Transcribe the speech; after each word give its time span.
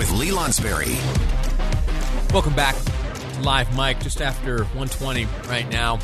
with 0.00 0.10
Lee 0.12 0.30
Lonsberry. 0.30 0.96
Welcome 2.32 2.54
back. 2.54 2.74
Live 3.42 3.76
Mic, 3.76 4.00
just 4.00 4.22
after 4.22 4.64
120 4.64 5.26
right 5.46 5.68
now. 5.70 5.98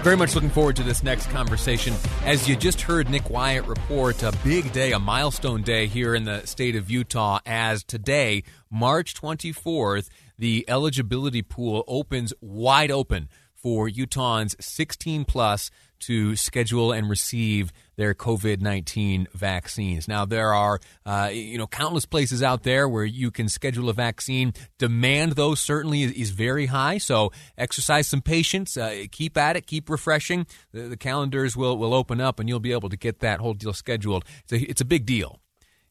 Very 0.00 0.16
much 0.16 0.34
looking 0.34 0.48
forward 0.48 0.76
to 0.76 0.82
this 0.82 1.02
next 1.02 1.28
conversation. 1.28 1.92
As 2.24 2.48
you 2.48 2.56
just 2.56 2.80
heard 2.80 3.10
Nick 3.10 3.28
Wyatt 3.28 3.66
report, 3.66 4.22
a 4.22 4.32
big 4.42 4.72
day, 4.72 4.92
a 4.92 4.98
milestone 4.98 5.60
day 5.60 5.86
here 5.86 6.14
in 6.14 6.24
the 6.24 6.46
state 6.46 6.74
of 6.74 6.90
Utah, 6.90 7.38
as 7.44 7.84
today, 7.84 8.44
March 8.70 9.12
24th, 9.12 10.08
the 10.38 10.64
eligibility 10.68 11.42
pool 11.42 11.84
opens 11.86 12.32
wide 12.40 12.90
open 12.90 13.28
for 13.62 13.88
Utahns 13.88 14.60
16 14.60 15.24
plus 15.24 15.70
to 16.00 16.34
schedule 16.34 16.90
and 16.90 17.08
receive 17.08 17.72
their 17.96 18.12
COVID 18.12 18.60
19 18.60 19.28
vaccines. 19.34 20.08
Now, 20.08 20.24
there 20.24 20.52
are, 20.52 20.80
uh, 21.06 21.30
you 21.32 21.58
know, 21.58 21.68
countless 21.68 22.06
places 22.06 22.42
out 22.42 22.64
there 22.64 22.88
where 22.88 23.04
you 23.04 23.30
can 23.30 23.48
schedule 23.48 23.88
a 23.88 23.92
vaccine. 23.92 24.52
Demand, 24.78 25.32
though, 25.32 25.54
certainly 25.54 26.02
is, 26.02 26.12
is 26.12 26.30
very 26.30 26.66
high. 26.66 26.98
So 26.98 27.30
exercise 27.56 28.08
some 28.08 28.20
patience. 28.20 28.76
Uh, 28.76 29.04
keep 29.12 29.36
at 29.38 29.56
it. 29.56 29.66
Keep 29.66 29.88
refreshing. 29.88 30.46
The, 30.72 30.82
the, 30.82 30.96
calendars 30.96 31.56
will, 31.56 31.78
will 31.78 31.94
open 31.94 32.20
up 32.20 32.40
and 32.40 32.48
you'll 32.48 32.60
be 32.60 32.72
able 32.72 32.88
to 32.88 32.96
get 32.96 33.20
that 33.20 33.40
whole 33.40 33.54
deal 33.54 33.72
scheduled. 33.72 34.24
It's 34.44 34.52
a, 34.52 34.70
it's 34.70 34.80
a 34.80 34.86
big 34.86 35.06
deal. 35.06 35.38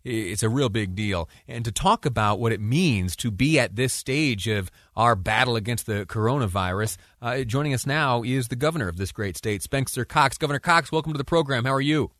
It's 0.03 0.43
a 0.43 0.49
real 0.49 0.69
big 0.69 0.95
deal. 0.95 1.29
And 1.47 1.63
to 1.65 1.71
talk 1.71 2.05
about 2.05 2.39
what 2.39 2.51
it 2.51 2.59
means 2.59 3.15
to 3.17 3.31
be 3.31 3.59
at 3.59 3.75
this 3.75 3.93
stage 3.93 4.47
of 4.47 4.71
our 4.95 5.15
battle 5.15 5.55
against 5.55 5.85
the 5.85 6.05
coronavirus, 6.05 6.97
uh, 7.21 7.43
joining 7.43 7.73
us 7.73 7.85
now 7.85 8.23
is 8.23 8.47
the 8.47 8.55
governor 8.55 8.87
of 8.87 8.97
this 8.97 9.11
great 9.11 9.37
state, 9.37 9.61
Spencer 9.61 10.05
Cox. 10.05 10.37
Governor 10.37 10.59
Cox, 10.59 10.91
welcome 10.91 11.13
to 11.13 11.17
the 11.17 11.23
program. 11.23 11.65
How 11.65 11.73
are 11.73 11.81
you? 11.81 12.11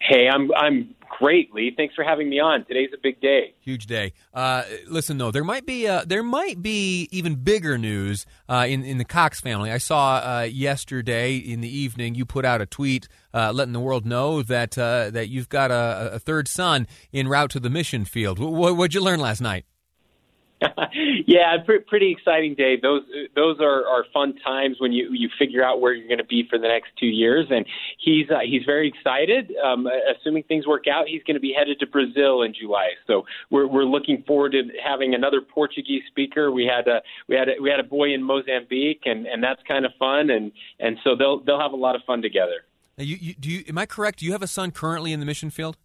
Hey, 0.00 0.28
I'm 0.28 0.50
I'm 0.54 0.94
great, 1.18 1.52
Lee. 1.54 1.72
Thanks 1.76 1.94
for 1.94 2.04
having 2.04 2.28
me 2.28 2.40
on. 2.40 2.64
Today's 2.64 2.90
a 2.94 2.98
big 3.02 3.20
day. 3.20 3.54
Huge 3.60 3.86
day. 3.86 4.12
Uh, 4.32 4.64
listen, 4.88 5.18
though, 5.18 5.30
there 5.30 5.44
might 5.44 5.66
be 5.66 5.86
uh, 5.86 6.04
there 6.06 6.22
might 6.22 6.62
be 6.62 7.08
even 7.10 7.36
bigger 7.36 7.78
news 7.78 8.26
uh, 8.48 8.66
in 8.68 8.84
in 8.84 8.98
the 8.98 9.04
Cox 9.04 9.40
family. 9.40 9.70
I 9.70 9.78
saw 9.78 10.16
uh, 10.16 10.42
yesterday 10.42 11.36
in 11.36 11.60
the 11.60 11.68
evening 11.68 12.14
you 12.14 12.24
put 12.24 12.44
out 12.44 12.60
a 12.60 12.66
tweet 12.66 13.08
uh, 13.34 13.52
letting 13.52 13.72
the 13.72 13.80
world 13.80 14.06
know 14.06 14.42
that 14.42 14.76
uh, 14.78 15.10
that 15.10 15.28
you've 15.28 15.48
got 15.48 15.70
a, 15.70 16.10
a, 16.14 16.18
third 16.18 16.48
son 16.48 16.86
en 17.12 17.28
route 17.28 17.50
to 17.50 17.60
the 17.60 17.70
mission 17.70 18.04
field. 18.04 18.38
What 18.38 18.76
what'd 18.76 18.94
you 18.94 19.00
learn 19.02 19.20
last 19.20 19.40
night? 19.40 19.64
yeah, 21.26 21.56
pr- 21.64 21.84
pretty 21.86 22.10
exciting 22.10 22.54
day. 22.54 22.76
Those 22.80 23.02
those 23.36 23.60
are, 23.60 23.86
are 23.86 24.04
fun 24.12 24.34
times 24.44 24.76
when 24.80 24.92
you 24.92 25.08
you 25.12 25.28
figure 25.38 25.64
out 25.64 25.80
where 25.80 25.92
you're 25.92 26.08
going 26.08 26.18
to 26.18 26.24
be 26.24 26.46
for 26.48 26.58
the 26.58 26.66
next 26.66 26.90
two 26.98 27.06
years, 27.06 27.46
and 27.50 27.64
he's 27.98 28.28
uh, 28.30 28.40
he's 28.44 28.62
very 28.64 28.88
excited. 28.88 29.52
Um, 29.64 29.86
assuming 29.86 30.42
things 30.44 30.66
work 30.66 30.84
out, 30.88 31.06
he's 31.06 31.22
going 31.22 31.36
to 31.36 31.40
be 31.40 31.54
headed 31.56 31.78
to 31.80 31.86
Brazil 31.86 32.42
in 32.42 32.52
July. 32.54 32.90
So 33.06 33.24
we're 33.50 33.68
we're 33.68 33.84
looking 33.84 34.24
forward 34.26 34.52
to 34.52 34.62
having 34.84 35.14
another 35.14 35.40
Portuguese 35.40 36.02
speaker. 36.08 36.50
We 36.50 36.64
had 36.64 36.88
a 36.88 37.02
we 37.28 37.36
had 37.36 37.48
a, 37.48 37.52
we 37.62 37.70
had 37.70 37.80
a 37.80 37.88
boy 37.88 38.12
in 38.12 38.22
Mozambique, 38.22 39.02
and 39.04 39.26
and 39.26 39.42
that's 39.42 39.60
kind 39.68 39.86
of 39.86 39.92
fun, 39.98 40.30
and 40.30 40.50
and 40.80 40.98
so 41.04 41.14
they'll 41.16 41.38
they'll 41.44 41.60
have 41.60 41.72
a 41.72 41.76
lot 41.76 41.94
of 41.94 42.02
fun 42.04 42.20
together. 42.20 42.64
Now 42.96 43.04
you, 43.04 43.16
you, 43.20 43.34
do 43.34 43.48
you, 43.48 43.64
am 43.68 43.78
I 43.78 43.86
correct? 43.86 44.18
Do 44.18 44.26
you 44.26 44.32
have 44.32 44.42
a 44.42 44.48
son 44.48 44.72
currently 44.72 45.12
in 45.12 45.20
the 45.20 45.26
mission 45.26 45.50
field? 45.50 45.76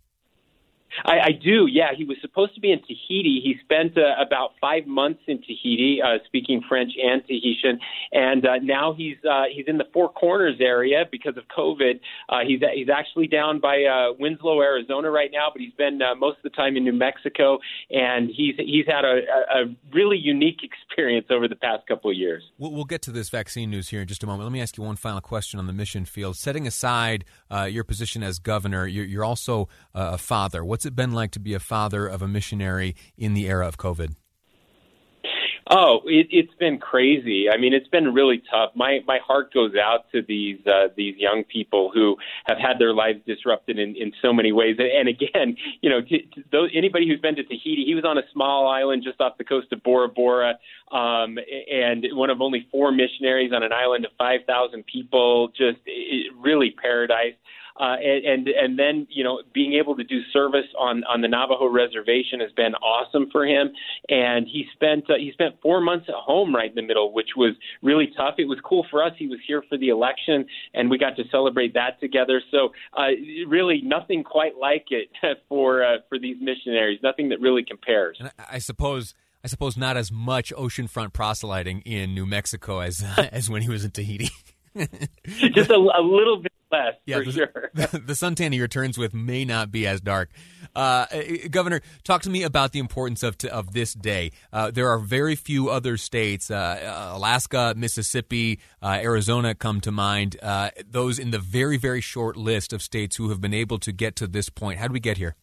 I, 1.06 1.20
I 1.20 1.32
do. 1.32 1.68
Yeah, 1.70 1.90
he 1.96 2.04
was 2.06 2.18
supposed 2.22 2.56
to 2.56 2.62
be 2.62 2.72
in 2.72 2.80
Tahiti. 2.80 3.42
He 3.44 3.56
spent 3.64 3.98
uh, 3.98 4.22
about 4.22 4.52
five 4.62 4.86
months 4.88 5.22
in 5.28 5.40
Tahiti, 5.42 6.00
uh, 6.04 6.20
speaking 6.26 6.62
French 6.68 6.92
and 7.02 7.22
Tahitian, 7.26 7.80
and 8.12 8.46
uh, 8.46 8.58
now 8.62 8.94
he's 8.94 9.18
uh, 9.30 9.44
he's 9.54 9.66
in 9.68 9.78
the 9.78 9.88
Four 9.94 10.10
Corners 10.10 10.58
area 10.60 11.06
because 11.12 11.38
of 11.38 11.44
COVID. 11.56 12.00
Uh, 12.30 12.40
he's 12.48 12.62
he's 12.74 12.90
actually 12.90 13.28
down 13.28 13.60
by 13.60 13.84
uh, 13.84 14.14
Winslow, 14.20 14.62
Arizona, 14.62 15.10
right 15.10 15.30
now, 15.32 15.48
but 15.52 15.62
he's 15.62 15.74
been 15.74 16.02
uh, 16.02 16.16
most 16.16 16.38
of 16.38 16.44
the 16.44 16.50
time 16.50 16.78
in 16.78 16.84
New 16.84 16.94
Mexico, 16.94 17.60
and 17.90 18.30
he's 18.30 18.56
he's 18.58 18.86
had 18.88 19.06
a, 19.06 19.22
a 19.54 19.76
really 19.94 20.18
unique 20.18 20.60
experience 20.64 21.28
over 21.30 21.48
the 21.48 21.56
past 21.56 21.88
couple 21.88 22.12
of 22.12 22.18
years. 22.18 22.44
We'll, 22.58 22.72
we'll 22.72 22.86
get 22.86 23.02
to 23.04 23.12
this 23.12 23.30
vaccine 23.30 23.70
news 23.70 23.90
here 23.90 24.02
in 24.02 24.08
just 24.08 24.24
a 24.24 24.28
moment. 24.28 24.44
Let 24.44 24.54
me 24.54 24.62
ask 24.62 24.78
you 24.78 24.84
one 24.84 24.96
final 24.96 25.22
question 25.22 25.60
on 25.60 25.68
the 25.68 25.74
mission 25.74 26.06
field. 26.06 26.38
Setting 26.38 26.68
aside 26.68 27.26
uh, 27.50 27.64
your 27.64 27.84
position 27.84 28.24
as 28.24 28.40
governor, 28.40 28.86
you're, 28.88 29.06
you're 29.06 29.26
also 29.26 29.68
uh, 29.94 30.12
a 30.14 30.18
father. 30.18 30.64
What's 30.64 30.83
it 30.86 30.96
been 30.96 31.12
like 31.12 31.32
to 31.32 31.40
be 31.40 31.54
a 31.54 31.60
father 31.60 32.08
of 32.08 32.22
a 32.22 32.28
missionary 32.28 32.96
in 33.18 33.34
the 33.34 33.48
era 33.48 33.68
of 33.68 33.78
COVID? 33.78 34.16
Oh, 35.70 36.02
it, 36.06 36.28
it's 36.30 36.54
been 36.60 36.78
crazy. 36.78 37.48
I 37.50 37.58
mean, 37.58 37.74
it's 37.74 37.88
been 37.88 38.14
really 38.14 38.44
tough. 38.52 38.72
My 38.76 39.00
my 39.08 39.20
heart 39.26 39.54
goes 39.54 39.72
out 39.82 40.06
to 40.12 40.22
these 40.22 40.60
uh, 40.68 40.90
these 40.98 41.16
young 41.18 41.46
people 41.46 41.90
who 41.94 42.18
have 42.46 42.58
had 42.58 42.80
their 42.80 42.94
lives 42.94 43.20
disrupted 43.26 43.80
in, 43.80 43.96
in 43.96 44.12
so 44.22 44.34
many 44.34 44.52
ways. 44.52 44.76
And, 44.78 44.88
and 44.88 45.08
again, 45.08 45.56
you 45.82 45.90
know, 45.90 46.02
to, 46.02 46.18
to 46.18 46.44
those, 46.52 46.70
anybody 46.76 47.08
who's 47.08 47.22
been 47.22 47.36
to 47.36 47.44
Tahiti, 47.44 47.86
he 47.86 47.96
was 47.96 48.04
on 48.04 48.18
a 48.18 48.24
small 48.34 48.68
island 48.68 49.04
just 49.04 49.22
off 49.22 49.38
the 49.38 49.46
coast 49.46 49.72
of 49.72 49.82
Bora 49.84 50.10
Bora, 50.10 50.60
um, 50.92 51.38
and 51.72 52.06
one 52.12 52.30
of 52.30 52.42
only 52.42 52.68
four 52.70 52.92
missionaries 52.92 53.54
on 53.54 53.64
an 53.64 53.72
island 53.72 54.06
of 54.06 54.12
five 54.18 54.42
thousand 54.46 54.86
people. 54.86 55.48
Just 55.58 55.80
it, 55.86 56.34
really 56.38 56.72
paradise 56.72 57.36
uh, 57.80 57.96
and, 58.04 58.26
and 58.26 58.48
and 58.48 58.80
then 58.80 59.08
you 59.10 59.24
know 59.24 59.42
being 59.54 59.74
able 59.74 59.96
to 59.96 60.04
do 60.04 60.20
service 60.32 60.68
on 60.78 61.04
on 61.06 61.22
the 61.22 61.28
Navajo 61.28 61.68
reservation 61.68 62.40
has 62.40 62.52
been 62.52 62.76
awesome 62.76 63.30
for 63.32 63.46
him. 63.46 63.72
And 64.10 64.48
he 64.48 64.66
spent 64.74 65.10
uh, 65.10 65.16
he 65.18 65.32
spent 65.34 65.56
four 65.62 65.82
months 65.82 66.06
at 66.08 66.16
home 66.16 66.54
right 66.54 66.70
in 66.70 66.76
the 66.76 66.84
middle, 66.84 67.14
which 67.14 67.30
was 67.36 67.56
really 67.82 68.12
tough. 68.16 68.36
It 68.38 68.46
was 68.46 68.60
cool 68.64 68.86
for 68.92 69.04
us. 69.04 69.14
He 69.18 69.28
was 69.28 69.40
here 69.48 69.64
for 69.68 69.78
the 69.78 69.90
election, 69.90 70.46
and 70.74 70.90
we 70.90 70.98
got 70.98 71.16
to 71.18 71.24
celebrate 71.32 71.74
that 71.74 72.00
together. 72.00 72.42
So 72.52 72.70
uh, 72.98 73.08
really, 73.48 73.82
nothing 73.84 74.24
quite 74.24 74.58
like 74.60 74.88
it 74.90 75.10
for 75.50 75.84
uh, 75.84 75.98
for 76.10 76.20
these 76.20 76.38
missionaries. 76.40 77.00
Nothing 77.02 77.30
that 77.30 77.42
really 77.42 77.64
compares. 77.64 78.18
And 78.20 78.32
I 78.50 78.60
suppose. 78.60 79.14
I 79.46 79.50
suppose 79.50 79.76
not 79.76 79.98
as 79.98 80.10
much 80.10 80.54
oceanfront 80.54 81.12
proselyting 81.12 81.82
in 81.82 82.14
New 82.14 82.26
Mexico 82.26 82.80
as 82.80 83.04
as 83.34 83.50
when 83.50 83.62
he 83.62 83.68
was 83.68 83.84
in 83.84 83.92
Tahiti. 83.92 84.30
Just 85.54 85.70
a, 85.70 85.76
a 85.76 86.02
little 86.02 86.38
bit 86.38 86.54
less, 86.74 86.96
yeah, 87.06 87.18
for 87.20 87.26
the, 87.26 87.32
sure. 87.32 87.72
the, 87.74 87.88
the 88.00 88.14
suntan 88.14 88.52
he 88.54 88.62
returns 88.62 88.98
with 88.98 89.14
may 89.14 89.46
not 89.46 89.72
be 89.72 89.88
as 89.88 90.02
dark. 90.02 90.30
Uh, 90.76 91.06
eh, 91.12 91.48
Governor, 91.50 91.82
talk 92.04 92.24
to 92.24 92.30
me 92.30 92.44
about 92.44 92.72
the 92.72 92.80
importance 92.80 93.24
of 93.24 93.38
of 93.52 93.74
this 93.74 93.94
day. 93.94 94.32
Uh, 94.52 94.72
there 94.72 94.90
are 94.90 95.00
very 95.00 95.36
few 95.36 95.70
other 95.70 95.98
states, 95.98 96.50
uh, 96.50 97.12
Alaska, 97.14 97.74
Mississippi, 97.78 98.60
uh, 98.82 99.00
Arizona 99.02 99.56
come 99.56 99.80
to 99.82 99.92
mind. 99.92 100.38
Uh, 100.42 100.72
those 100.90 101.20
in 101.20 101.32
the 101.32 101.40
very 101.40 101.78
very 101.78 102.02
short 102.02 102.36
list 102.36 102.74
of 102.74 102.82
states 102.82 103.16
who 103.16 103.30
have 103.30 103.40
been 103.40 103.54
able 103.54 103.80
to 103.80 103.92
get 103.92 104.16
to 104.18 104.28
this 104.28 104.50
point. 104.50 104.80
How 104.80 104.88
do 104.88 104.94
we 104.94 105.00
get 105.00 105.18
here? 105.18 105.36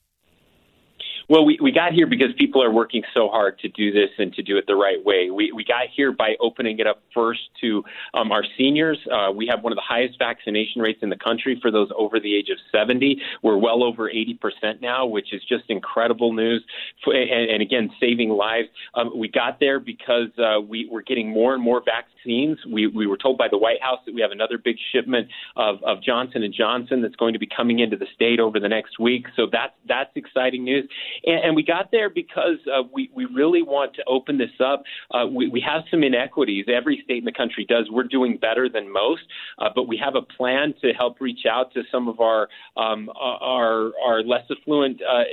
Well, 1.30 1.44
we, 1.44 1.60
we 1.62 1.70
got 1.70 1.92
here 1.92 2.08
because 2.08 2.30
people 2.36 2.60
are 2.60 2.72
working 2.72 3.04
so 3.14 3.28
hard 3.28 3.60
to 3.60 3.68
do 3.68 3.92
this 3.92 4.10
and 4.18 4.34
to 4.34 4.42
do 4.42 4.56
it 4.56 4.64
the 4.66 4.74
right 4.74 4.98
way. 5.04 5.30
We, 5.30 5.52
we 5.52 5.62
got 5.62 5.84
here 5.94 6.10
by 6.10 6.34
opening 6.40 6.80
it 6.80 6.88
up 6.88 7.04
first 7.14 7.38
to 7.60 7.84
um, 8.14 8.32
our 8.32 8.42
seniors. 8.58 8.98
Uh, 9.08 9.30
we 9.30 9.46
have 9.46 9.62
one 9.62 9.72
of 9.72 9.76
the 9.76 9.84
highest 9.86 10.18
vaccination 10.18 10.82
rates 10.82 10.98
in 11.02 11.08
the 11.08 11.16
country 11.16 11.56
for 11.62 11.70
those 11.70 11.88
over 11.96 12.18
the 12.18 12.34
age 12.34 12.48
of 12.48 12.58
70. 12.72 13.22
We're 13.44 13.58
well 13.58 13.84
over 13.84 14.10
80% 14.10 14.80
now, 14.82 15.06
which 15.06 15.32
is 15.32 15.40
just 15.48 15.62
incredible 15.68 16.32
news. 16.32 16.64
And, 17.06 17.48
and 17.48 17.62
again, 17.62 17.90
saving 18.00 18.30
lives. 18.30 18.66
Um, 18.94 19.16
we 19.16 19.28
got 19.28 19.60
there 19.60 19.78
because 19.78 20.30
uh, 20.36 20.60
we're 20.60 21.02
getting 21.02 21.28
more 21.28 21.54
and 21.54 21.62
more 21.62 21.80
vaccines. 22.20 22.58
We, 22.70 22.86
we 22.86 23.06
were 23.06 23.16
told 23.16 23.38
by 23.38 23.48
the 23.50 23.58
White 23.58 23.82
House 23.82 23.98
that 24.06 24.14
we 24.14 24.20
have 24.20 24.30
another 24.30 24.58
big 24.58 24.76
shipment 24.92 25.28
of, 25.56 25.82
of 25.84 26.02
Johnson 26.02 26.42
and 26.42 26.54
Johnson 26.54 27.02
that's 27.02 27.16
going 27.16 27.32
to 27.32 27.38
be 27.38 27.48
coming 27.54 27.78
into 27.78 27.96
the 27.96 28.06
state 28.14 28.40
over 28.40 28.60
the 28.60 28.68
next 28.68 28.98
week. 28.98 29.26
So 29.36 29.46
that's 29.50 29.72
that's 29.88 30.10
exciting 30.14 30.64
news. 30.64 30.88
And, 31.24 31.44
and 31.44 31.56
we 31.56 31.62
got 31.62 31.90
there 31.90 32.10
because 32.10 32.58
uh, 32.66 32.82
we, 32.92 33.10
we 33.14 33.24
really 33.26 33.62
want 33.62 33.94
to 33.94 34.02
open 34.06 34.38
this 34.38 34.50
up. 34.64 34.82
Uh, 35.10 35.26
we, 35.26 35.48
we 35.48 35.60
have 35.60 35.82
some 35.90 36.02
inequities. 36.02 36.66
Every 36.68 37.00
state 37.04 37.18
in 37.18 37.24
the 37.24 37.32
country 37.32 37.64
does. 37.68 37.88
We're 37.90 38.04
doing 38.04 38.38
better 38.40 38.68
than 38.68 38.92
most, 38.92 39.22
uh, 39.58 39.68
but 39.74 39.88
we 39.88 40.00
have 40.02 40.14
a 40.14 40.22
plan 40.22 40.74
to 40.82 40.92
help 40.92 41.20
reach 41.20 41.40
out 41.50 41.72
to 41.74 41.82
some 41.90 42.08
of 42.08 42.20
our 42.20 42.48
um, 42.76 43.10
our, 43.18 43.92
our 44.04 44.22
less 44.22 44.44
affluent 44.50 45.00
uh, 45.02 45.24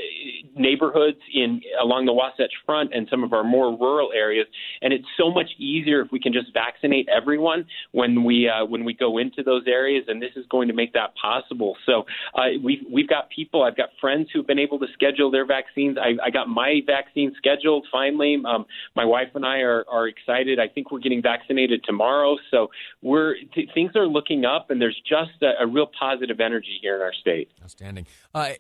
neighborhoods 0.56 1.18
in 1.34 1.62
along 1.82 2.06
the 2.06 2.14
Wasatch 2.14 2.54
Front 2.66 2.94
and 2.94 3.08
some 3.10 3.24
of 3.24 3.34
our 3.34 3.44
more 3.44 3.78
rural 3.78 4.12
areas. 4.14 4.48
And 4.82 4.94
it's 4.94 5.06
so 5.18 5.32
much 5.32 5.50
easier 5.58 6.02
if 6.02 6.12
we 6.12 6.20
can 6.20 6.34
just 6.34 6.54
vaccinate 6.54 6.77
everyone 6.84 7.66
when 7.92 8.24
we 8.24 8.50
uh, 8.50 8.66
when 8.66 8.86
we 8.86 8.94
go 8.94 9.18
into 9.18 9.44
those 9.44 9.64
areas. 9.68 10.06
And 10.08 10.22
this 10.22 10.32
is 10.36 10.46
going 10.50 10.68
to 10.68 10.74
make 10.74 10.94
that 10.94 11.14
possible. 11.22 11.76
So 11.86 12.06
uh, 12.36 12.58
we've 12.64 12.84
we've 12.92 13.08
got 13.08 13.30
people. 13.30 13.64
I've 13.64 13.78
got 13.78 13.90
friends 14.00 14.30
who've 14.34 14.48
been 14.48 14.60
able 14.60 14.80
to 14.80 14.88
schedule 14.94 15.32
their 15.32 15.46
vaccines. 15.46 15.98
I, 15.98 16.26
I 16.26 16.30
got 16.30 16.48
my 16.48 16.82
vaccine 16.86 17.34
scheduled 17.38 17.88
finally. 17.92 18.38
Um, 18.48 18.66
my 18.96 19.06
wife 19.06 19.30
and 19.36 19.46
I 19.46 19.60
are, 19.60 19.86
are 19.90 20.08
excited. 20.08 20.60
I 20.60 20.68
think 20.68 20.92
we're 20.92 21.00
getting 21.00 21.22
vaccinated 21.22 21.84
tomorrow. 21.84 22.38
So 22.52 22.70
we're 23.02 23.36
th- 23.54 23.70
things 23.74 23.92
are 23.96 24.08
looking 24.08 24.46
up, 24.46 24.70
and 24.70 24.82
there's 24.82 25.00
just 25.08 25.42
a, 25.42 25.64
a, 25.64 25.68
real 25.68 25.90
positive 26.00 26.40
energy 26.40 26.78
here 26.82 26.96
in 26.96 27.02
our 27.02 27.14
state. 27.14 27.50
Outstanding. 27.62 28.08
Uh, 28.34 28.54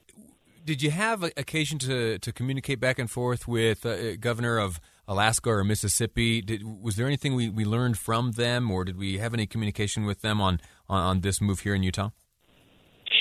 did 0.65 0.81
you 0.81 0.91
have 0.91 1.23
occasion 1.23 1.79
to, 1.79 2.19
to 2.19 2.33
communicate 2.33 2.79
back 2.79 2.99
and 2.99 3.09
forth 3.09 3.47
with 3.47 3.85
uh, 3.85 4.17
Governor 4.17 4.59
of 4.59 4.81
Alaska 5.07 5.49
or 5.49 5.63
Mississippi? 5.63 6.41
Did, 6.41 6.63
was 6.63 6.95
there 6.95 7.07
anything 7.07 7.35
we, 7.35 7.49
we 7.49 7.65
learned 7.65 7.97
from 7.97 8.33
them, 8.33 8.69
or 8.69 8.83
did 8.83 8.97
we 8.97 9.17
have 9.17 9.33
any 9.33 9.45
communication 9.45 10.05
with 10.05 10.21
them 10.21 10.41
on, 10.41 10.59
on, 10.89 11.01
on 11.01 11.21
this 11.21 11.41
move 11.41 11.61
here 11.61 11.75
in 11.75 11.83
Utah? 11.83 12.09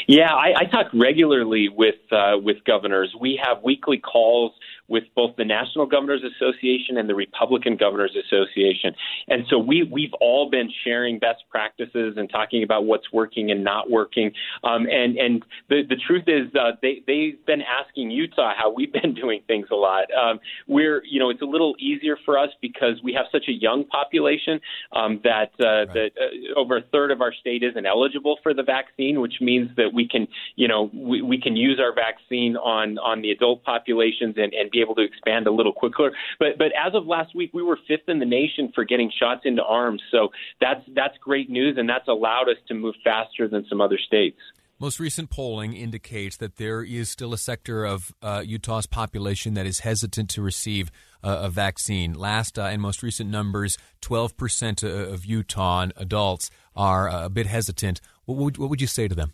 Yeah, 0.09 0.33
I, 0.33 0.53
I 0.61 0.65
talk 0.65 0.87
regularly 0.94 1.69
with 1.69 1.97
uh, 2.12 2.38
with 2.43 2.59
governors. 2.65 3.15
We 3.21 3.41
have 3.43 3.62
weekly 3.65 3.99
calls 3.99 4.53
with 4.88 5.05
both 5.15 5.37
the 5.37 5.44
National 5.44 5.87
Governors 5.87 6.23
Association 6.23 6.97
and 6.97 7.09
the 7.09 7.15
Republican 7.15 7.77
Governors 7.77 8.17
Association. 8.17 8.94
And 9.29 9.44
so 9.49 9.59
we, 9.59 9.83
we've 9.83 10.15
all 10.21 10.50
been 10.50 10.71
sharing 10.85 11.19
best 11.19 11.44
practices 11.50 12.15
and 12.17 12.31
talking 12.31 12.62
about 12.62 12.85
what's 12.85 13.12
working 13.12 13.50
and 13.50 13.65
not 13.65 13.91
working. 13.91 14.33
Um, 14.65 14.87
and 14.91 15.17
and 15.17 15.44
the, 15.69 15.83
the 15.88 15.97
truth 15.97 16.25
is, 16.27 16.55
uh, 16.55 16.73
they, 16.83 17.03
they've 17.06 17.44
been 17.47 17.62
asking 17.62 18.11
Utah 18.11 18.53
how 18.56 18.73
we've 18.73 18.93
been 18.93 19.15
doing 19.23 19.41
things 19.47 19.67
a 19.71 19.75
lot. 19.75 20.06
Um, 20.12 20.38
we're, 20.67 21.03
you 21.05 21.19
know, 21.19 21.31
it's 21.31 21.43
a 21.43 21.47
little 21.47 21.75
easier 21.79 22.17
for 22.25 22.39
us 22.39 22.50
because 22.61 23.00
we 23.03 23.12
have 23.15 23.27
such 23.32 23.44
a 23.49 23.53
young 23.53 23.85
population 23.85 24.61
um, 24.93 25.21
that, 25.25 25.50
uh, 25.61 25.67
right. 25.67 25.89
that 25.94 26.11
uh, 26.21 26.59
over 26.59 26.77
a 26.79 26.82
third 26.93 27.11
of 27.11 27.21
our 27.21 27.32
state 27.32 27.62
isn't 27.62 27.87
eligible 27.87 28.39
for 28.43 28.55
the 28.55 28.62
vaccine, 28.62 29.21
which 29.21 29.35
means 29.41 29.71
that 29.77 29.93
we 29.93 30.09
can, 30.09 30.29
you 30.56 30.69
know, 30.69 30.91
we, 30.94 31.23
we 31.23 31.41
can 31.41 31.56
use 31.56 31.81
our 31.81 31.94
vaccine 31.94 32.56
on, 32.56 32.99
on 32.99 33.23
the 33.23 33.31
adult 33.31 33.65
populations 33.65 34.35
and, 34.37 34.53
and 34.53 34.71
be 34.76 34.82
able 34.82 34.94
to 34.94 35.02
expand 35.02 35.46
a 35.46 35.50
little 35.50 35.73
quicker. 35.73 36.12
But, 36.38 36.58
but 36.58 36.69
as 36.76 36.94
of 36.94 37.06
last 37.06 37.34
week, 37.34 37.50
we 37.55 37.62
were 37.62 37.78
fifth 37.88 38.08
in 38.08 38.19
the 38.19 38.26
nation 38.26 38.73
for 38.75 38.84
getting 38.84 39.11
shots 39.19 39.43
into 39.44 39.62
arms. 39.62 40.02
So 40.11 40.28
that's, 40.61 40.82
that's 40.94 41.17
great 41.19 41.49
news, 41.49 41.76
and 41.78 41.88
that's 41.88 42.08
allowed 42.08 42.49
us 42.49 42.58
to 42.69 42.75
move 42.75 42.94
faster 43.02 43.49
than 43.49 43.64
some 43.69 43.81
other 43.81 43.99
states. 43.99 44.38
Most 44.78 45.00
recent 45.00 45.31
polling 45.31 45.73
indicates 45.73 46.37
that 46.37 46.56
there 46.56 46.82
is 46.82 47.08
still 47.08 47.32
a 47.32 47.38
sector 47.38 47.87
of 47.87 48.12
uh, 48.20 48.43
Utah's 48.44 48.87
population 48.87 49.55
that 49.55 49.64
is 49.64 49.78
hesitant 49.78 50.28
to 50.31 50.43
receive 50.43 50.90
uh, 51.25 51.38
a 51.44 51.49
vaccine. 51.49 52.12
Last 52.12 52.58
uh, 52.58 52.64
and 52.64 52.82
most 52.82 53.02
recent 53.02 53.31
numbers 53.31 53.79
12% 54.02 54.84
of 54.84 55.25
Utah 55.25 55.87
adults 55.96 56.50
are 56.75 57.08
uh, 57.08 57.25
a 57.25 57.31
bit 57.31 57.46
hesitant. 57.46 58.02
What 58.26 58.37
would, 58.37 58.58
what 58.58 58.69
would 58.69 58.82
you 58.82 58.87
say 58.87 59.08
to 59.08 59.14
them? 59.14 59.32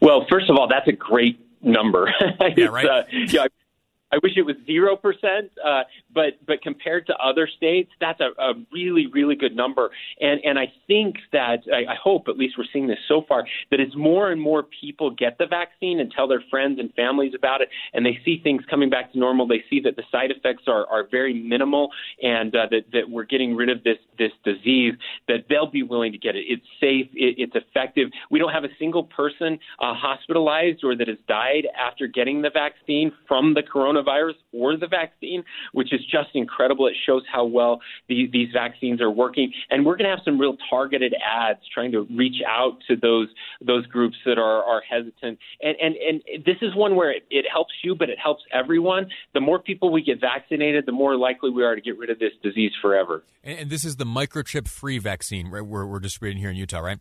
Well, 0.00 0.26
first 0.28 0.50
of 0.50 0.56
all, 0.56 0.66
that's 0.66 0.88
a 0.88 0.92
great 0.92 1.38
number. 1.62 2.12
yeah, 2.56 2.66
right. 2.66 2.86
Uh, 2.86 3.02
yeah, 3.28 3.46
I 4.14 4.18
wish 4.22 4.32
it 4.36 4.42
was 4.42 4.56
zero 4.64 4.94
percent, 4.96 5.50
uh, 5.64 5.82
but 6.14 6.32
but 6.46 6.62
compared 6.62 7.06
to 7.08 7.14
other 7.16 7.48
states, 7.56 7.90
that's 8.00 8.20
a, 8.20 8.30
a 8.40 8.52
really 8.72 9.06
really 9.12 9.34
good 9.34 9.56
number. 9.56 9.90
And 10.20 10.40
and 10.44 10.56
I 10.58 10.72
think 10.86 11.16
that 11.32 11.58
I, 11.72 11.92
I 11.92 11.96
hope 12.00 12.28
at 12.28 12.36
least 12.36 12.54
we're 12.56 12.70
seeing 12.72 12.86
this 12.86 12.98
so 13.08 13.24
far 13.28 13.44
that 13.70 13.80
as 13.80 13.94
more 13.96 14.30
and 14.30 14.40
more 14.40 14.62
people 14.80 15.10
get 15.10 15.36
the 15.38 15.46
vaccine 15.46 15.98
and 15.98 16.12
tell 16.12 16.28
their 16.28 16.44
friends 16.48 16.78
and 16.78 16.94
families 16.94 17.32
about 17.36 17.60
it, 17.60 17.68
and 17.92 18.06
they 18.06 18.18
see 18.24 18.40
things 18.40 18.62
coming 18.70 18.88
back 18.88 19.12
to 19.12 19.18
normal, 19.18 19.48
they 19.48 19.64
see 19.68 19.80
that 19.80 19.96
the 19.96 20.04
side 20.12 20.30
effects 20.30 20.64
are 20.68 20.86
are 20.86 21.08
very 21.10 21.34
minimal, 21.34 21.90
and 22.22 22.54
uh, 22.54 22.66
that 22.70 22.84
that 22.92 23.10
we're 23.10 23.24
getting 23.24 23.56
rid 23.56 23.68
of 23.68 23.82
this 23.82 23.98
this 24.16 24.32
disease, 24.44 24.94
that 25.26 25.46
they'll 25.48 25.70
be 25.70 25.82
willing 25.82 26.12
to 26.12 26.18
get 26.18 26.36
it. 26.36 26.44
It's 26.46 26.66
safe, 26.78 27.08
it, 27.14 27.34
it's 27.38 27.56
effective. 27.56 28.10
We 28.30 28.38
don't 28.38 28.52
have 28.52 28.64
a 28.64 28.74
single 28.78 29.04
person 29.04 29.58
uh, 29.80 29.94
hospitalized 29.94 30.84
or 30.84 30.94
that 30.94 31.08
has 31.08 31.18
died 31.26 31.66
after 31.76 32.06
getting 32.06 32.42
the 32.42 32.50
vaccine 32.50 33.10
from 33.26 33.54
the 33.54 33.62
coronavirus 33.62 34.03
coronavirus 34.04 34.34
or 34.52 34.76
the 34.76 34.86
vaccine, 34.86 35.44
which 35.72 35.92
is 35.92 36.00
just 36.10 36.30
incredible. 36.34 36.86
It 36.86 36.94
shows 37.06 37.22
how 37.30 37.44
well 37.44 37.80
the, 38.08 38.28
these 38.32 38.48
vaccines 38.52 39.00
are 39.00 39.10
working, 39.10 39.52
and 39.70 39.84
we're 39.84 39.96
going 39.96 40.10
to 40.10 40.16
have 40.16 40.24
some 40.24 40.38
real 40.38 40.56
targeted 40.70 41.14
ads 41.14 41.60
trying 41.72 41.92
to 41.92 42.02
reach 42.02 42.42
out 42.46 42.78
to 42.88 42.96
those 42.96 43.28
those 43.64 43.86
groups 43.86 44.16
that 44.26 44.38
are 44.38 44.62
are 44.64 44.82
hesitant. 44.88 45.38
And 45.62 45.76
and 45.80 45.94
and 45.96 46.44
this 46.44 46.56
is 46.62 46.74
one 46.74 46.96
where 46.96 47.10
it, 47.10 47.24
it 47.30 47.46
helps 47.50 47.72
you, 47.82 47.94
but 47.94 48.08
it 48.08 48.18
helps 48.18 48.42
everyone. 48.52 49.08
The 49.32 49.40
more 49.40 49.58
people 49.58 49.92
we 49.92 50.02
get 50.02 50.20
vaccinated, 50.20 50.86
the 50.86 50.92
more 50.92 51.16
likely 51.16 51.50
we 51.50 51.64
are 51.64 51.74
to 51.74 51.80
get 51.80 51.98
rid 51.98 52.10
of 52.10 52.18
this 52.18 52.32
disease 52.42 52.72
forever. 52.80 53.24
And, 53.42 53.60
and 53.60 53.70
this 53.70 53.84
is 53.84 53.96
the 53.96 54.06
microchip 54.06 54.68
free 54.68 54.98
vaccine, 54.98 55.48
right? 55.48 55.64
We're, 55.64 55.86
we're 55.86 56.00
distributing 56.00 56.40
here 56.40 56.50
in 56.50 56.56
Utah, 56.56 56.80
right? 56.80 56.98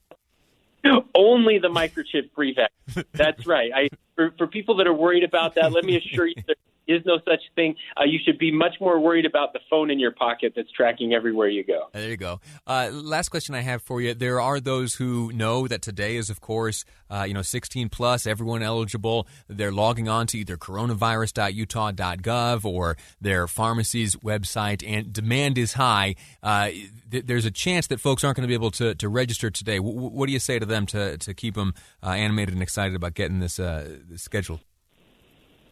Only 1.16 1.60
the 1.60 1.70
microchip 1.70 2.32
free 2.36 2.54
vaccine. 2.54 3.06
That's 3.14 3.48
right. 3.48 3.72
I 3.74 3.88
for, 4.16 4.34
for 4.38 4.48
people 4.48 4.78
that 4.78 4.88
are 4.88 4.94
worried 4.94 5.24
about 5.24 5.56
that, 5.56 5.72
let 5.72 5.86
me 5.86 5.98
assure 5.98 6.28
you 6.28 6.36
that 6.48 6.58
is 6.88 7.02
no 7.06 7.20
such 7.26 7.42
thing. 7.56 7.76
Uh, 7.98 8.04
you 8.06 8.20
should 8.24 8.38
be 8.38 8.52
much 8.52 8.76
more 8.80 9.00
worried 9.00 9.26
about 9.26 9.54
the 9.54 9.60
phone 9.70 9.90
in 9.90 9.98
your 10.00 10.12
pocket 10.12 10.54
that's 10.56 10.72
tracking 10.72 11.14
everywhere 11.14 11.48
you 11.48 11.64
go. 11.64 11.88
There 11.94 12.10
you 12.10 12.18
go. 12.18 12.42
Uh, 12.66 12.90
last 12.92 13.30
question 13.30 13.54
I 13.56 13.62
have 13.62 13.82
for 13.82 14.02
you: 14.02 14.14
There 14.14 14.42
are 14.42 14.60
those 14.60 14.96
who 14.96 15.32
know 15.34 15.66
that 15.68 15.82
today 15.82 16.18
is, 16.18 16.30
of 16.30 16.42
course, 16.42 16.84
uh, 17.10 17.24
you 17.24 17.34
know, 17.34 17.42
16 17.42 17.88
plus, 17.90 18.28
everyone 18.28 18.62
eligible. 18.64 19.28
They're 19.48 19.72
logging 19.72 20.10
on 20.10 20.28
to 20.28 20.38
either 20.40 20.58
coronavirus.utah.gov 20.58 22.66
or 22.66 22.98
their 23.22 23.48
pharmacy's 23.48 24.16
website, 24.18 24.84
and 24.86 25.14
demand 25.14 25.58
is 25.58 25.74
high. 25.74 26.16
Uh, 26.42 26.70
th- 27.12 27.26
there's 27.26 27.46
a 27.46 27.52
chance 27.52 27.88
that 27.88 28.00
folks 28.00 28.24
aren't 28.24 28.38
going 28.38 28.44
to 28.44 28.48
be 28.48 28.54
able 28.54 28.72
to, 28.72 28.96
to 28.96 29.10
register 29.10 29.50
today. 29.50 29.78
W- 29.78 30.10
what 30.10 30.28
do 30.28 30.34
you 30.34 30.40
say 30.40 30.60
to 30.60 30.66
them 30.66 30.86
to 30.88 31.18
to 31.18 31.34
keep 31.34 31.56
them 31.56 31.74
uh, 32.02 32.10
animated 32.10 32.54
and 32.54 32.64
excited 32.64 32.96
about 32.96 33.14
getting 33.14 33.40
this, 33.40 33.60
uh, 33.60 33.98
this 34.10 34.24
scheduled? 34.24 34.62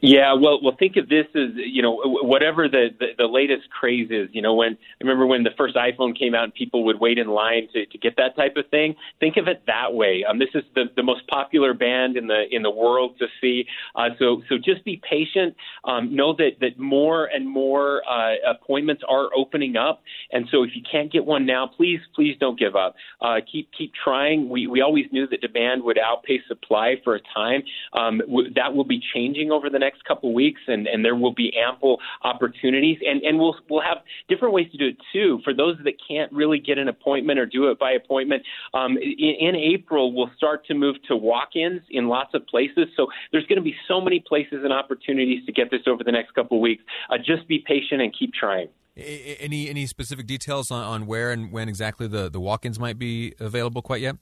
Yeah, 0.04 0.34
well, 0.34 0.60
well, 0.64 0.76
think 0.80 0.98
of 0.98 1.10
this 1.10 1.28
as 1.36 1.52
you 1.56 1.84
know 1.84 1.96
whatever 2.04 2.68
the, 2.68 2.90
the 3.00 3.08
the 3.20 3.26
latest 3.28 3.70
craze 3.70 4.10
is. 4.10 4.30
You 4.34 4.42
know, 4.42 4.56
when 4.56 4.74
I 4.74 5.04
remember 5.04 5.28
when 5.28 5.44
the 5.44 5.52
first 5.56 5.76
iPhone 5.76 6.18
came 6.18 6.34
out 6.34 6.46
and 6.46 6.54
people 6.54 6.86
would 6.86 7.00
wait 7.00 7.20
in 7.20 7.28
line 7.28 7.68
to, 7.74 7.86
to 7.86 7.98
get 8.00 8.16
that 8.18 8.36
type 8.36 8.56
of 8.58 8.68
thing. 8.70 8.96
Think 9.20 9.38
of 9.38 9.48
it 9.48 9.62
that 9.68 9.94
way. 9.94 10.24
Um, 10.28 10.40
this 10.40 10.50
is 10.56 10.64
the, 10.74 10.86
the 10.96 11.04
most 11.04 11.28
popular 11.28 11.76
band 11.76 12.18
in 12.18 12.26
the 12.26 12.44
in 12.50 12.64
the 12.64 12.72
world 12.72 13.18
to 13.20 13.28
see. 13.40 13.66
Uh, 13.96 14.10
so 14.18 14.42
so 14.50 14.56
just 14.58 14.84
be 14.86 15.00
patient. 15.08 15.56
Um, 15.86 16.16
know 16.16 16.34
that 16.36 16.54
that 16.62 16.80
more 16.80 17.26
and 17.26 17.48
more 17.48 18.02
uh, 18.10 18.34
appointments 18.50 19.04
are 19.08 19.30
opening 19.36 19.78
up, 19.78 20.02
and 20.32 20.48
so 20.52 20.64
if 20.64 20.72
you 20.76 20.82
can't 20.90 21.12
get 21.12 21.26
one 21.26 21.46
now, 21.46 21.68
please 21.68 22.00
please 22.16 22.36
don't 22.40 22.58
give 22.58 22.76
up. 22.76 22.96
Uh, 23.22 23.36
keep 23.52 23.70
keep 23.78 23.94
trying. 24.04 24.50
We 24.50 24.66
we 24.66 24.82
always 24.82 25.06
knew 25.12 25.28
that 25.28 25.42
demand 25.42 25.84
would 25.84 26.00
outpace 26.00 26.42
supply 26.48 26.96
for 27.04 27.14
a 27.16 27.20
time. 27.36 27.62
Um, 27.94 28.18
w- 28.20 28.52
that 28.56 28.74
will 28.74 28.84
be 28.84 29.00
changing 29.14 29.52
over 29.52 29.70
the 29.70 29.78
next 29.78 29.91
next 29.92 30.06
couple 30.06 30.34
weeks, 30.34 30.62
and, 30.68 30.88
and 30.88 31.04
there 31.04 31.16
will 31.16 31.34
be 31.34 31.52
ample 31.58 32.00
opportunities. 32.24 32.98
And, 33.06 33.22
and 33.24 33.38
we'll, 33.40 33.56
we'll 33.70 33.82
have 33.82 34.00
different 34.30 34.54
ways 34.54 34.68
to 34.72 34.78
do 34.78 34.88
it, 34.88 34.98
too. 35.14 35.40
For 35.44 35.54
those 35.54 35.78
that 35.84 35.94
can't 36.08 36.32
really 36.32 36.60
get 36.60 36.78
an 36.78 36.88
appointment 36.88 37.40
or 37.40 37.46
do 37.46 37.70
it 37.70 37.80
by 37.80 37.92
appointment, 37.92 38.44
um, 38.74 38.98
in, 38.98 39.34
in 39.48 39.56
April, 39.56 40.14
we'll 40.14 40.32
start 40.38 40.66
to 40.68 40.74
move 40.74 40.96
to 41.08 41.16
walk 41.16 41.56
ins 41.56 41.82
in 41.90 42.08
lots 42.08 42.34
of 42.34 42.46
places. 42.48 42.86
So 42.96 43.08
there's 43.32 43.46
going 43.46 43.58
to 43.58 43.64
be 43.64 43.76
so 43.88 44.00
many 44.02 44.20
places 44.20 44.60
and 44.64 44.72
opportunities 44.72 45.46
to 45.46 45.52
get 45.52 45.72
this 45.72 45.82
over 45.88 46.04
the 46.04 46.12
next 46.12 46.34
couple 46.34 46.62
weeks. 46.62 46.84
Uh, 47.10 47.18
just 47.18 47.48
be 47.48 47.64
patient 47.66 48.02
and 48.02 48.16
keep 48.18 48.34
trying. 48.34 48.70
Any 48.98 49.70
any 49.70 49.86
specific 49.86 50.28
details 50.28 50.70
on, 50.70 50.84
on 50.84 51.06
where 51.06 51.32
and 51.32 51.52
when 51.52 51.70
exactly 51.70 52.08
the, 52.08 52.30
the 52.30 52.42
walk-ins 52.42 52.78
might 52.78 53.00
be 53.00 53.34
available 53.40 53.82
quite 53.82 54.02
yet? 54.02 54.18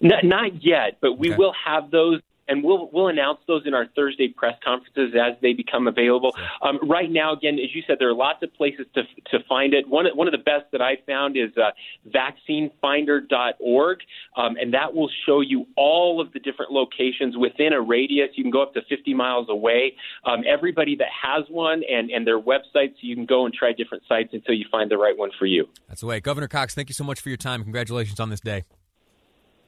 Not, 0.00 0.22
not 0.22 0.62
yet, 0.62 0.98
but 1.00 1.18
we 1.18 1.30
okay. 1.30 1.38
will 1.38 1.54
have 1.64 1.90
those 1.90 2.20
and 2.48 2.62
we'll 2.62 2.90
we'll 2.92 3.08
announce 3.08 3.38
those 3.46 3.62
in 3.66 3.74
our 3.74 3.86
Thursday 3.96 4.28
press 4.28 4.54
conferences 4.64 5.14
as 5.14 5.36
they 5.40 5.52
become 5.52 5.86
available. 5.86 6.34
Um, 6.62 6.78
right 6.88 7.10
now, 7.10 7.32
again, 7.32 7.54
as 7.54 7.74
you 7.74 7.82
said, 7.86 7.96
there 7.98 8.08
are 8.08 8.14
lots 8.14 8.42
of 8.42 8.52
places 8.54 8.86
to 8.94 9.02
to 9.30 9.44
find 9.48 9.74
it. 9.74 9.88
One 9.88 10.06
one 10.14 10.26
of 10.26 10.32
the 10.32 10.38
best 10.38 10.70
that 10.72 10.82
I 10.82 10.96
found 11.06 11.36
is 11.36 11.50
uh, 11.56 11.70
vaccinefinder.org, 12.10 13.98
um, 14.36 14.56
and 14.60 14.74
that 14.74 14.94
will 14.94 15.10
show 15.26 15.40
you 15.40 15.66
all 15.76 16.20
of 16.20 16.32
the 16.32 16.40
different 16.40 16.72
locations 16.72 17.36
within 17.36 17.72
a 17.72 17.80
radius. 17.80 18.30
You 18.34 18.44
can 18.44 18.50
go 18.50 18.62
up 18.62 18.74
to 18.74 18.82
50 18.88 19.14
miles 19.14 19.48
away. 19.48 19.94
Um, 20.24 20.42
everybody 20.46 20.96
that 20.96 21.08
has 21.22 21.44
one 21.48 21.82
and 21.90 22.10
and 22.10 22.26
their 22.26 22.40
websites, 22.40 22.94
you 23.00 23.14
can 23.14 23.26
go 23.26 23.46
and 23.46 23.54
try 23.54 23.72
different 23.72 24.04
sites 24.08 24.30
until 24.32 24.54
you 24.54 24.66
find 24.70 24.90
the 24.90 24.98
right 24.98 25.16
one 25.16 25.30
for 25.38 25.46
you. 25.46 25.68
That's 25.88 26.00
the 26.00 26.06
way. 26.06 26.20
Governor 26.20 26.48
Cox, 26.48 26.74
thank 26.74 26.88
you 26.88 26.94
so 26.94 27.04
much 27.04 27.20
for 27.20 27.28
your 27.28 27.38
time. 27.38 27.62
Congratulations 27.62 28.20
on 28.20 28.30
this 28.30 28.40
day. 28.40 28.64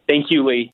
Thank 0.08 0.26
you, 0.30 0.46
Lee. 0.46 0.72